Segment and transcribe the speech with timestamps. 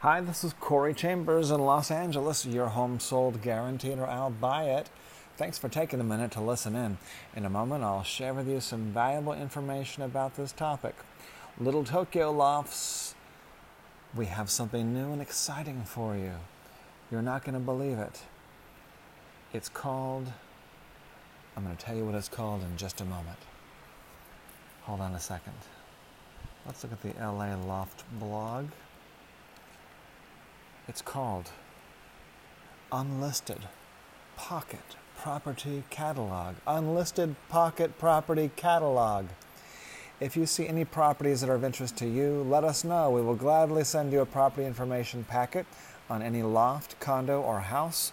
[0.00, 2.44] Hi, this is Corey Chambers in Los Angeles.
[2.44, 4.90] Your home sold guaranteed or I'll buy it.
[5.38, 6.98] Thanks for taking a minute to listen in.
[7.34, 10.94] In a moment, I'll share with you some valuable information about this topic.
[11.58, 13.14] Little Tokyo Lofts,
[14.14, 16.34] we have something new and exciting for you.
[17.10, 18.20] You're not going to believe it.
[19.54, 20.30] It's called,
[21.56, 23.38] I'm going to tell you what it's called in just a moment.
[24.82, 25.56] Hold on a second.
[26.66, 28.66] Let's look at the LA Loft blog.
[30.88, 31.50] It's called
[32.92, 33.58] Unlisted
[34.36, 36.54] Pocket Property Catalog.
[36.64, 39.26] Unlisted Pocket Property Catalog.
[40.20, 43.10] If you see any properties that are of interest to you, let us know.
[43.10, 45.66] We will gladly send you a property information packet
[46.08, 48.12] on any loft, condo, or house,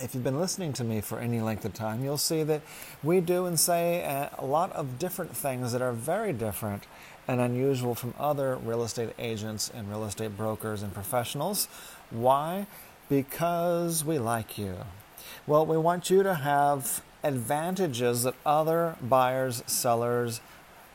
[0.00, 2.62] If you've been listening to me for any length of time, you'll see that
[3.02, 6.84] we do and say uh, a lot of different things that are very different
[7.28, 11.68] and unusual from other real estate agents and real estate brokers and professionals.
[12.10, 12.66] Why?
[13.08, 14.78] Because we like you.
[15.46, 20.40] Well, we want you to have advantages that other buyers, sellers,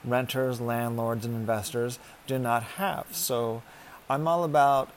[0.04, 3.08] renters, landlords, and investors do not have.
[3.12, 3.64] So
[4.10, 4.90] I'm all about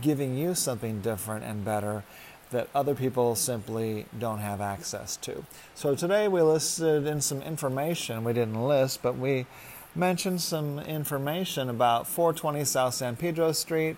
[0.00, 2.04] giving you something different and better
[2.50, 5.44] that other people simply don't have access to.
[5.74, 9.46] So today we listed in some information, we didn't list, but we
[9.94, 13.96] mentioned some information about 420 South San Pedro Street,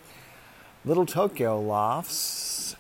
[0.85, 2.77] Little Tokyo Lofts,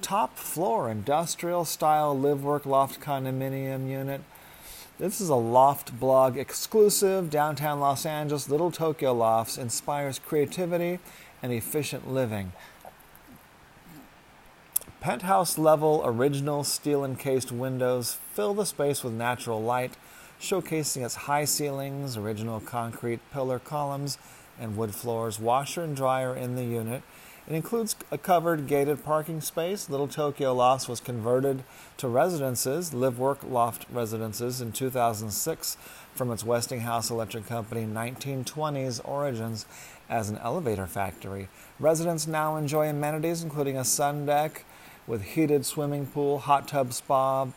[0.00, 4.22] top floor industrial style live work loft condominium unit.
[4.98, 7.30] This is a loft blog exclusive.
[7.30, 10.98] Downtown Los Angeles, Little Tokyo Lofts inspires creativity
[11.42, 12.52] and efficient living.
[15.00, 19.96] Penthouse level original steel encased windows fill the space with natural light
[20.38, 24.18] showcasing its high ceilings, original concrete pillar columns,
[24.60, 27.02] and wood floors, washer and dryer in the unit.
[27.48, 29.88] It includes a covered gated parking space.
[29.88, 31.64] Little Tokyo Lofts was converted
[31.96, 35.78] to residences, live work loft residences, in 2006
[36.14, 39.64] from its Westinghouse Electric Company 1920s origins
[40.10, 41.48] as an elevator factory.
[41.78, 44.64] Residents now enjoy amenities including a sun deck
[45.10, 47.48] with heated swimming pool, hot tub spa,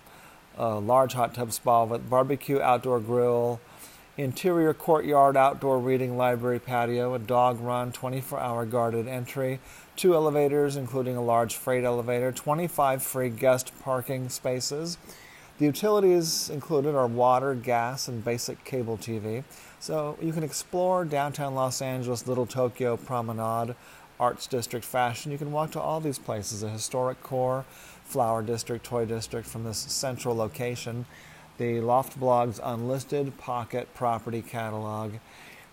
[0.58, 3.62] a large hot tub spa with barbecue outdoor grill,
[4.18, 9.60] interior courtyard outdoor reading library patio, a dog run, 24 hour guarded entry,
[9.96, 14.98] two elevators, including a large freight elevator, 25 free guest parking spaces.
[15.60, 19.44] The utilities included are water, gas, and basic cable TV.
[19.80, 23.76] So you can explore downtown Los Angeles, Little Tokyo Promenade,
[24.24, 25.34] Arts District fashion.
[25.34, 27.66] You can walk to all these places, a historic core,
[28.06, 31.06] flower district, toy district from this central location.
[31.58, 35.16] The Loft Blog's unlisted pocket property catalog.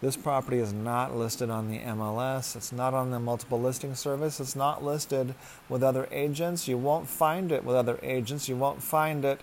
[0.00, 2.56] This property is not listed on the MLS.
[2.56, 4.40] It's not on the multiple listing service.
[4.40, 5.36] It's not listed
[5.68, 6.66] with other agents.
[6.66, 8.48] You won't find it with other agents.
[8.48, 9.42] You won't find it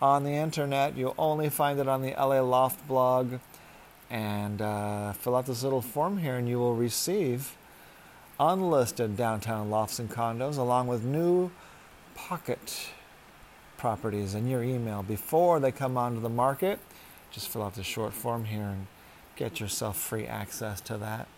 [0.00, 0.96] on the internet.
[0.96, 3.34] You'll only find it on the LA Loft blog.
[4.08, 7.54] And uh, fill out this little form here, and you will receive
[8.38, 11.50] unlisted downtown lofts and condos along with new
[12.14, 12.88] pocket
[13.76, 16.78] properties in your email before they come onto the market.
[17.30, 18.86] Just fill out the short form here and
[19.36, 21.28] get yourself free access to that.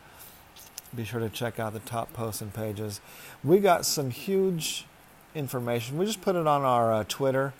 [0.95, 3.01] Be sure to check out the top posts and pages.
[3.45, 4.87] We got some huge
[5.35, 5.99] information.
[5.99, 7.53] We just put it on our uh, Twitter.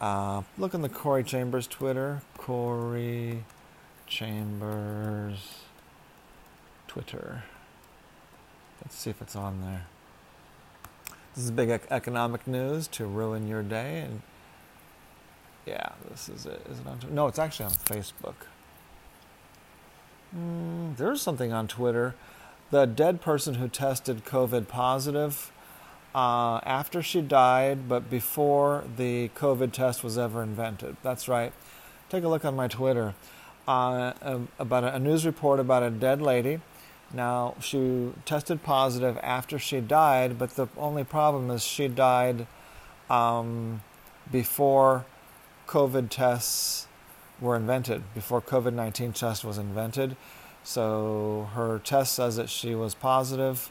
[0.00, 2.22] Uh, look in the Corey Chambers Twitter.
[2.38, 3.44] Corey
[4.06, 5.64] Chambers
[6.88, 7.44] Twitter.
[8.84, 9.86] Let's see if it's on there.
[11.34, 14.00] This is big economic news to ruin your day.
[14.00, 14.22] And
[15.66, 16.64] yeah, this is it.
[16.70, 17.00] Is it on?
[17.10, 18.34] No, it's actually on Facebook.
[20.36, 22.14] Mm, there's something on Twitter.
[22.70, 25.50] The dead person who tested COVID positive
[26.14, 30.96] uh, after she died, but before the COVID test was ever invented.
[31.02, 31.52] That's right.
[32.10, 33.14] Take a look on my Twitter.
[33.66, 34.12] Uh,
[34.58, 36.60] about a, a news report about a dead lady
[37.14, 42.46] now, she tested positive after she died, but the only problem is she died
[43.08, 43.82] um,
[44.32, 45.06] before
[45.68, 46.88] COVID tests
[47.40, 50.16] were invented, before COVID 19 test was invented.
[50.64, 53.70] So her test says that she was positive,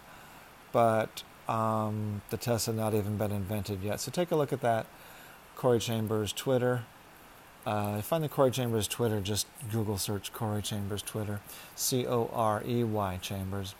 [0.71, 3.99] but um, the test had not even been invented yet.
[3.99, 4.85] So take a look at that
[5.55, 6.85] Corey Chambers Twitter.
[7.65, 11.39] Uh, find the Corey Chambers Twitter, just Google search Corey Chambers Twitter,
[11.75, 13.75] C O R E Y Chambers.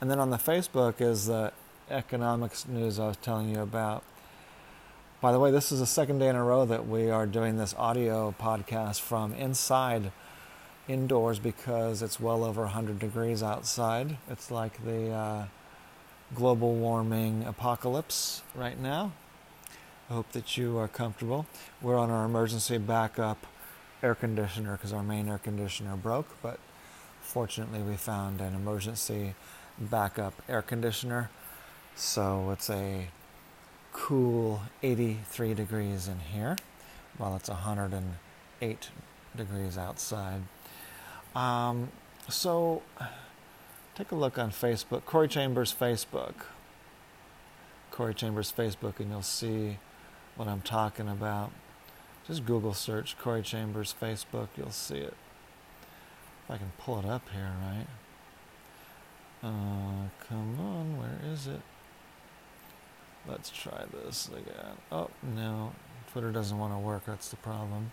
[0.00, 1.52] And then on the Facebook is the
[1.90, 4.02] economics news I was telling you about.
[5.20, 7.56] By the way, this is the second day in a row that we are doing
[7.56, 10.12] this audio podcast from inside
[10.88, 14.18] indoors because it's well over 100 degrees outside.
[14.30, 15.46] It's like the uh,
[16.34, 19.12] global warming apocalypse right now.
[20.08, 21.46] I hope that you are comfortable.
[21.82, 23.44] We're on our emergency backup
[24.04, 26.60] air conditioner because our main air conditioner broke, but
[27.20, 29.34] fortunately we found an emergency
[29.80, 31.28] backup air conditioner.
[31.96, 33.08] So it's a
[33.92, 36.56] cool 83 degrees in here
[37.18, 38.90] while it's 108
[39.36, 40.42] degrees outside.
[41.34, 41.90] Um,
[42.28, 42.82] so
[43.96, 46.34] take a look on Facebook, Corey Chambers Facebook.
[47.90, 49.78] Corey Chambers Facebook, and you'll see
[50.36, 51.50] what I'm talking about.
[52.26, 55.14] Just Google search Corey Chambers Facebook, you'll see it.
[56.44, 57.86] If I can pull it up here, right?
[59.42, 61.60] Uh, come on, where is it?
[63.28, 64.76] Let's try this again.
[64.92, 65.72] Oh, no.
[66.12, 67.04] Twitter doesn't want to work.
[67.06, 67.92] That's the problem.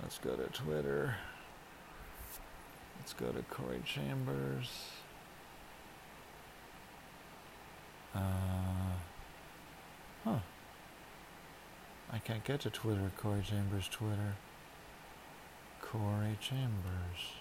[0.00, 1.16] Let's go to Twitter.
[2.98, 4.70] Let's go to Corey Chambers.
[8.14, 8.20] Uh,
[12.12, 14.34] I can't get to Twitter, Corey Chambers Twitter.
[15.80, 17.36] Corey Chambers.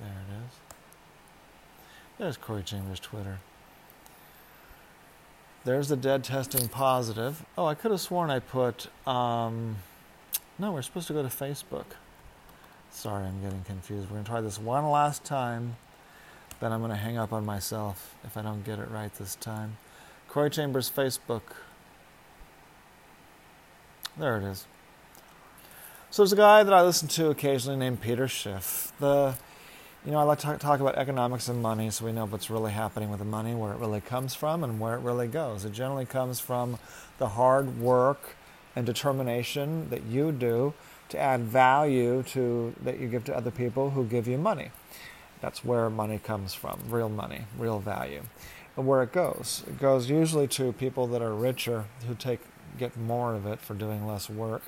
[0.00, 0.52] There it is.
[2.18, 3.38] There's Corey Chambers Twitter.
[5.64, 7.44] There's the dead testing positive.
[7.56, 8.88] Oh, I could have sworn I put.
[9.06, 9.76] Um,
[10.58, 11.86] no, we're supposed to go to Facebook.
[12.90, 14.08] Sorry, I'm getting confused.
[14.08, 15.76] We're going to try this one last time.
[16.60, 19.34] Then I'm going to hang up on myself if I don't get it right this
[19.34, 19.76] time.
[20.28, 21.42] Corey Chambers Facebook.
[24.18, 24.66] There it is.
[26.10, 28.92] So there's a guy that I listen to occasionally named Peter Schiff.
[28.98, 29.34] The
[30.06, 32.70] you know, I like to talk about economics and money so we know what's really
[32.70, 35.64] happening with the money, where it really comes from, and where it really goes.
[35.64, 36.78] It generally comes from
[37.18, 38.36] the hard work
[38.76, 40.74] and determination that you do
[41.08, 44.70] to add value to that you give to other people who give you money.
[45.40, 48.22] That's where money comes from, real money, real value.
[48.76, 52.40] And where it goes, it goes usually to people that are richer who take
[52.78, 54.62] get more of it for doing less work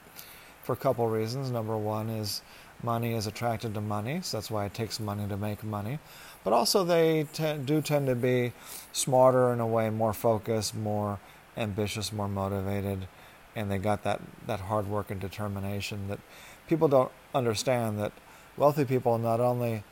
[0.62, 1.50] for a couple reasons.
[1.50, 2.42] Number one is
[2.82, 5.98] money is attracted to money, so that's why it takes money to make money.
[6.44, 8.52] But also, they t- do tend to be
[8.92, 11.18] smarter in a way, more focused, more
[11.56, 13.08] ambitious, more motivated,
[13.56, 16.20] and they got that, that hard work and determination that
[16.68, 17.98] people don't understand.
[17.98, 18.12] That
[18.56, 19.84] wealthy people not only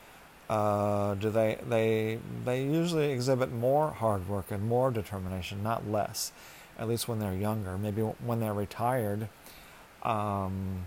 [0.49, 6.33] uh, do they they they usually exhibit more hard work and more determination, not less.
[6.79, 7.79] At least when they're younger.
[7.79, 9.29] Maybe when they're retired,
[10.03, 10.85] um,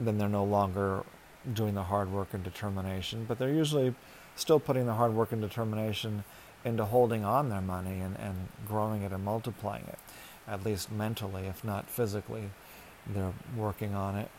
[0.00, 1.04] then they're no longer
[1.52, 3.94] doing the hard work and determination, but they're usually
[4.36, 6.24] still putting the hard work and determination
[6.64, 9.98] into holding on their money and, and growing it and multiplying it,
[10.46, 12.50] at least mentally, if not physically.
[13.06, 14.30] They're working on it.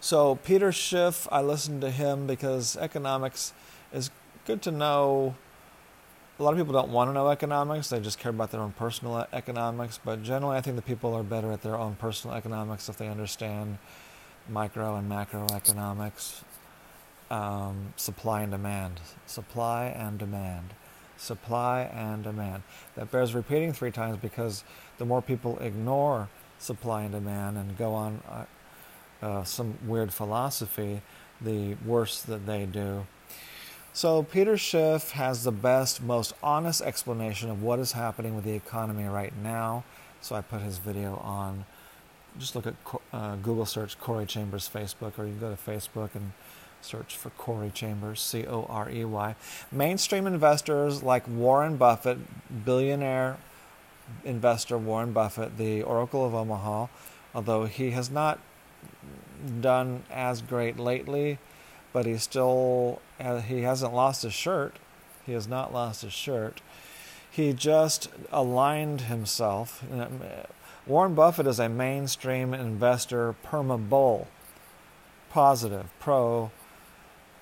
[0.00, 3.52] So, Peter Schiff, I listen to him because economics
[3.92, 4.10] is
[4.46, 5.34] good to know.
[6.40, 8.72] A lot of people don't want to know economics, they just care about their own
[8.72, 10.00] personal economics.
[10.02, 13.08] But generally, I think the people are better at their own personal economics if they
[13.08, 13.76] understand
[14.48, 16.40] micro and macroeconomics,
[17.30, 20.72] um, supply and demand, supply and demand,
[21.18, 22.62] supply and demand.
[22.94, 24.64] That bears repeating three times because
[24.96, 31.02] the more people ignore supply and demand and go on uh, uh, some weird philosophy,
[31.38, 33.06] the worse that they do.
[33.92, 38.52] So, Peter Schiff has the best, most honest explanation of what is happening with the
[38.52, 39.82] economy right now.
[40.20, 41.64] So, I put his video on
[42.38, 42.74] just look at
[43.12, 46.32] uh, Google search Corey Chambers Facebook, or you can go to Facebook and
[46.80, 49.34] search for Corey Chambers, C O R E Y.
[49.72, 52.18] Mainstream investors like Warren Buffett,
[52.64, 53.38] billionaire
[54.24, 56.86] investor Warren Buffett, the Oracle of Omaha,
[57.34, 58.38] although he has not
[59.60, 61.38] done as great lately,
[61.92, 64.76] but he still uh, he hasn't lost his shirt.
[65.26, 66.60] He has not lost his shirt.
[67.30, 69.84] He just aligned himself.
[70.86, 74.26] Warren Buffett is a mainstream investor, perma bull,
[75.30, 76.50] positive, pro,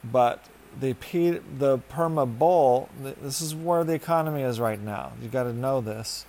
[0.05, 0.45] but
[0.79, 5.13] the P, the perma bull, this is where the economy is right now.
[5.23, 6.27] You got to know this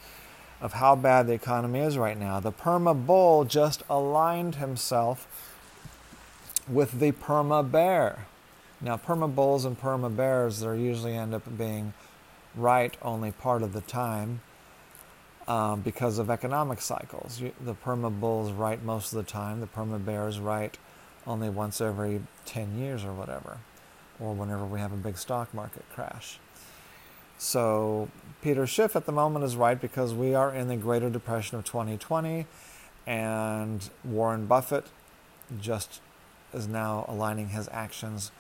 [0.62, 2.40] of how bad the economy is right now.
[2.40, 5.28] The perma bull just aligned himself
[6.68, 8.28] with the perma bear.
[8.82, 11.94] Now, perma bulls and perma bears, they usually end up being
[12.56, 14.42] right only part of the time
[15.48, 17.42] um, because of economic cycles.
[17.42, 19.60] You, the perma bulls right most of the time.
[19.60, 20.78] The perma bears right
[21.28, 23.58] only once every 10 years or whatever,
[24.20, 26.40] or whenever we have a big stock market crash.
[27.38, 28.10] So
[28.42, 31.66] Peter Schiff at the moment is right because we are in the Greater Depression of
[31.66, 32.46] 2020,
[33.06, 34.86] and Warren Buffett
[35.60, 36.00] just
[36.54, 38.32] is now aligning his actions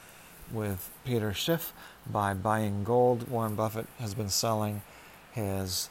[0.51, 1.73] with Peter Schiff
[2.09, 3.29] by buying gold.
[3.29, 4.81] Warren Buffett has been selling
[5.31, 5.89] his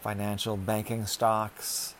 [0.00, 1.94] financial banking stocks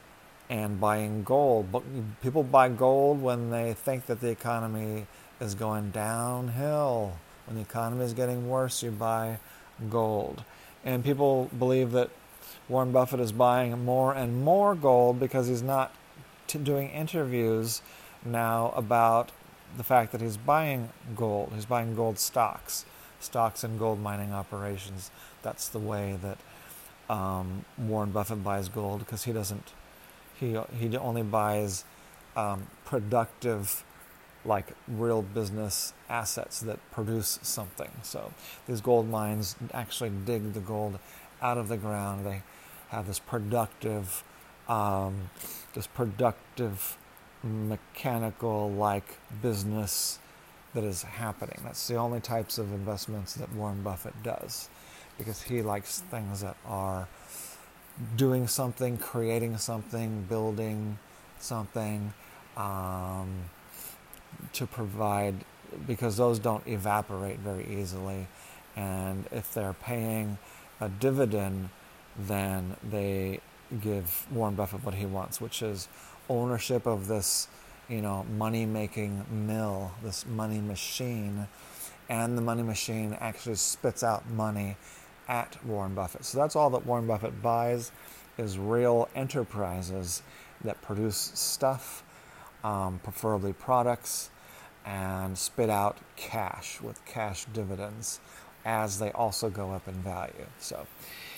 [0.48, 1.72] and buying gold.
[1.72, 1.82] But
[2.22, 5.06] people buy gold when they think that the economy
[5.40, 7.18] is going downhill.
[7.46, 9.38] When the economy is getting worse, you buy
[9.90, 10.44] gold.
[10.84, 12.10] And people believe that
[12.68, 15.92] Warren Buffett is buying more and more gold because he's not
[16.46, 17.82] t- doing interviews
[18.24, 19.30] now about
[19.76, 21.52] the fact that he's buying gold.
[21.54, 22.84] He's buying gold stocks,
[23.20, 25.10] stocks and gold mining operations.
[25.42, 26.38] That's the way that
[27.12, 29.72] um, Warren Buffett buys gold because he doesn't.
[30.38, 31.84] He he only buys
[32.36, 33.84] um, productive,
[34.44, 37.90] like real business assets that produce something.
[38.02, 38.32] So
[38.66, 40.98] these gold mines actually dig the gold
[41.40, 42.26] out of the ground.
[42.26, 42.42] They
[42.88, 44.22] have this productive,
[44.68, 45.30] um,
[45.74, 46.96] this productive
[47.46, 50.18] mechanical like business
[50.74, 51.58] that is happening.
[51.64, 54.68] That's the only types of investments that Warren Buffett does
[55.18, 57.08] because he likes things that are
[58.16, 60.98] doing something, creating something, building
[61.38, 62.12] something
[62.56, 63.50] um,
[64.52, 65.34] to provide,
[65.86, 68.26] because those don't evaporate very easily.
[68.76, 70.36] And if they're paying
[70.80, 71.70] a dividend,
[72.18, 73.40] then they
[73.80, 75.88] give Warren Buffett what he wants, which is
[76.28, 77.48] ownership of this,
[77.88, 81.48] you know, money making mill, this money machine,
[82.08, 84.76] and the money machine actually spits out money
[85.28, 86.24] at Warren Buffett.
[86.24, 87.90] So that's all that Warren Buffett buys
[88.38, 90.22] is real enterprises
[90.62, 92.02] that produce stuff,
[92.64, 94.30] um, preferably products,
[94.84, 98.20] and spit out cash with cash dividends
[98.64, 100.46] as they also go up in value.
[100.58, 100.86] So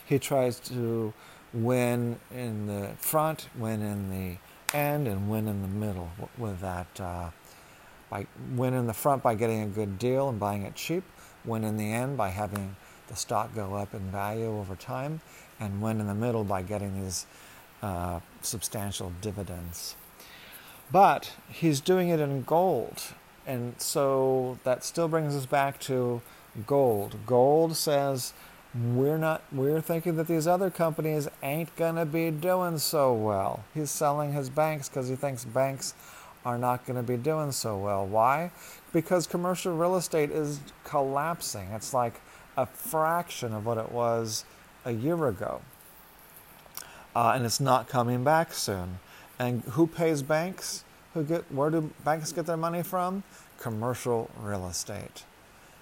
[0.05, 1.13] he tries to
[1.53, 4.37] win in the front, win in the
[4.75, 7.01] end, and win in the middle with that.
[7.01, 7.31] Uh,
[8.11, 11.05] by win in the front by getting a good deal and buying it cheap,
[11.45, 12.77] win in the end by having
[13.09, 15.21] the stock go up in value over time,
[15.61, 17.27] and win in the middle by getting these
[17.83, 19.97] uh, substantial dividends.
[20.91, 23.03] But he's doing it in gold,
[23.47, 26.23] and so that still brings us back to
[26.67, 27.17] gold.
[27.27, 28.33] Gold says
[28.79, 33.65] we're not we're thinking that these other companies ain't to be doing so well.
[33.75, 35.95] He's selling his banks cuz he thinks banks
[36.45, 38.07] are not going to be doing so well.
[38.07, 38.51] Why?
[38.93, 41.69] Because commercial real estate is collapsing.
[41.73, 42.21] It's like
[42.57, 44.45] a fraction of what it was
[44.85, 45.61] a year ago.
[47.15, 48.99] Uh, and it's not coming back soon.
[49.39, 50.85] And who pays banks?
[51.15, 53.25] Who get where do banks get their money from?
[53.59, 55.25] Commercial real estate.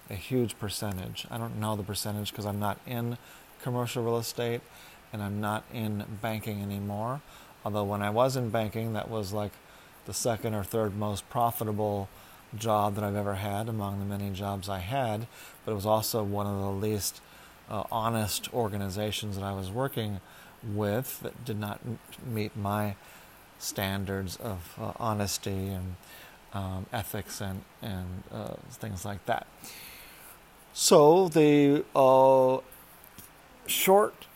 [0.09, 1.27] A huge percentage.
[1.29, 3.17] I don't know the percentage because I'm not in
[3.61, 4.61] commercial real estate
[5.11, 7.21] and I'm not in banking anymore.
[7.65, 9.51] Although when I was in banking, that was like
[10.05, 12.07] the second or third most profitable
[12.55, 15.27] job that I've ever had among the many jobs I had,
[15.65, 17.19] but it was also one of the least
[17.69, 20.21] uh, honest organizations that I was working
[20.63, 22.95] with that did not m- meet my
[23.59, 25.95] standards of uh, honesty and
[26.53, 29.45] um, ethics and, and uh, things like that.
[30.79, 32.59] So the uh,
[33.65, 34.27] short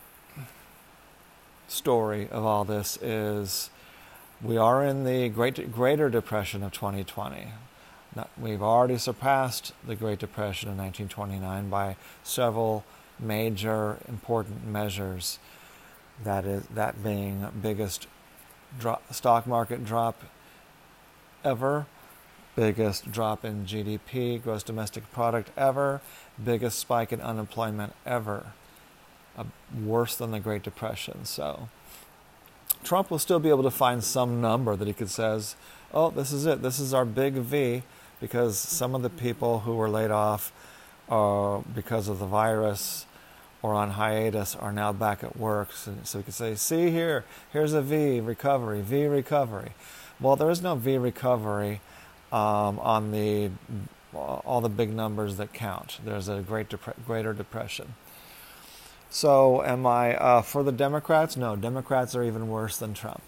[1.68, 3.70] story of all this is
[4.42, 7.46] we are in the great, Greater Depression of 2020.
[8.40, 12.86] We've already surpassed the Great Depression of 1929 by several
[13.20, 15.38] major important measures.
[16.24, 18.08] That is that being biggest
[19.12, 20.24] stock market drop
[21.44, 21.86] ever,
[22.56, 26.02] biggest drop in GDP, gross domestic product ever,
[26.44, 28.48] biggest spike in unemployment ever,
[29.38, 29.46] uh,
[29.84, 31.26] worse than the Great Depression.
[31.26, 31.70] So
[32.84, 35.56] Trump will still be able to find some number that he could says,
[35.94, 36.62] "Oh, this is it.
[36.62, 37.84] This is our big V."
[38.22, 40.54] because some of the people who were laid off
[41.10, 43.06] uh, because of the virus
[43.64, 45.74] or on hiatus are now back at work.
[45.74, 49.72] So, so we could say, see here, here's a V recovery, V recovery.
[50.20, 51.82] Well, there is no V recovery
[52.32, 53.52] um, on the
[54.14, 56.00] all the big numbers that count.
[56.04, 56.74] There's a great
[57.06, 57.96] greater depression.
[59.10, 61.36] So, am I uh, for the Democrats?
[61.36, 63.22] No, Democrats are even worse than Trump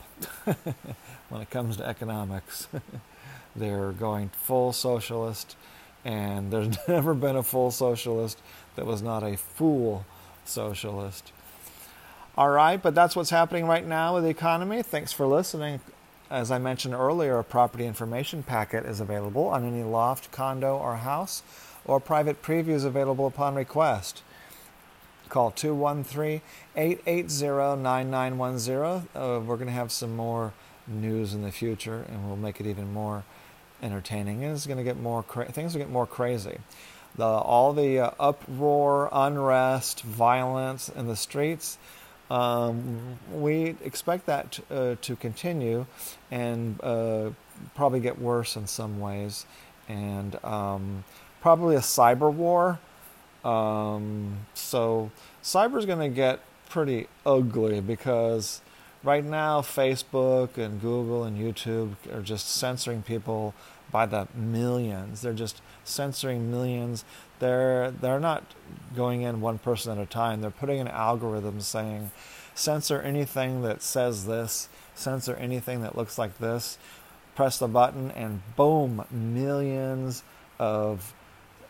[1.29, 2.67] when it comes to economics.
[3.55, 5.55] They're going full socialist,
[6.05, 8.39] and there's never been a full socialist
[8.75, 10.05] that was not a fool
[10.45, 11.31] socialist.
[12.36, 14.81] All right, but that's what's happening right now with the economy.
[14.81, 15.81] Thanks for listening.
[16.30, 20.98] As I mentioned earlier, a property information packet is available on any loft, condo, or
[20.98, 21.44] house,
[21.86, 24.24] or private previews available upon request.
[25.30, 26.42] Call 213
[26.75, 29.08] 880 9910.
[29.15, 30.53] Uh, we're going to have some more
[30.88, 33.24] news in the future, and we'll make it even more
[33.82, 34.44] entertaining.
[34.44, 36.60] And it's going to get more cra- things will get more crazy.
[37.15, 41.77] The, all the uh, uproar, unrest, violence in the streets
[42.33, 45.85] um, we expect that to, uh, to continue
[46.31, 47.29] and uh,
[47.75, 49.45] probably get worse in some ways,
[49.87, 51.03] and um,
[51.41, 52.79] probably a cyber war.
[53.45, 55.11] Um, so
[55.43, 58.61] cyber is going to get pretty ugly because
[59.03, 63.53] right now Facebook and Google and YouTube are just censoring people
[63.93, 65.21] by the millions.
[65.21, 67.05] They're just censoring millions.
[67.39, 68.43] They're they're not
[68.93, 70.41] going in one person at a time.
[70.41, 72.12] They're putting in algorithms saying
[72.55, 76.77] censor anything that says this, censor anything that looks like this.
[77.35, 80.23] Press the button and boom, millions
[80.59, 81.13] of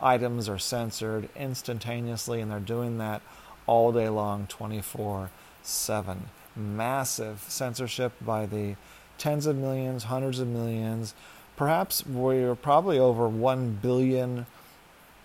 [0.01, 3.22] items are censored instantaneously and they're doing that
[3.65, 5.30] all day long 24
[5.62, 8.75] 7 massive censorship by the
[9.18, 11.15] tens of millions hundreds of millions
[11.56, 14.46] perhaps we're probably over 1 billion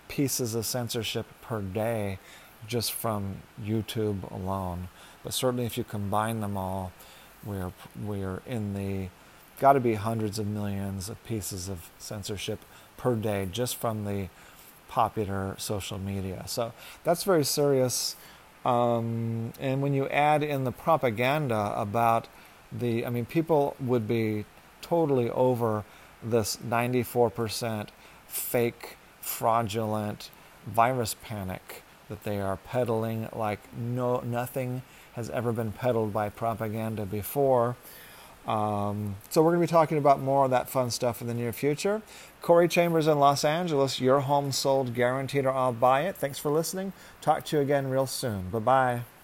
[0.07, 2.19] pieces of censorship per day
[2.67, 4.89] just from YouTube alone.
[5.23, 6.91] But certainly, if you combine them all,
[7.45, 7.71] we're
[8.01, 9.09] we're in the
[9.59, 12.59] got to be hundreds of millions of pieces of censorship
[12.97, 14.29] per day just from the
[14.87, 16.43] popular social media.
[16.47, 18.15] So that's very serious.
[18.65, 22.27] Um, and when you add in the propaganda about
[22.71, 24.45] the, I mean, people would be
[24.81, 25.83] totally over
[26.23, 27.89] this 94%
[28.27, 30.29] fake, fraudulent
[30.65, 34.81] virus panic that they are peddling like no nothing
[35.13, 37.75] has ever been peddled by propaganda before.
[38.47, 41.33] Um, so we're going to be talking about more of that fun stuff in the
[41.33, 42.01] near future.
[42.41, 46.15] Corey Chambers in Los Angeles, your home sold guaranteed or I'll buy it.
[46.15, 46.93] Thanks for listening.
[47.21, 48.49] Talk to you again real soon.
[48.49, 49.18] Bye bye.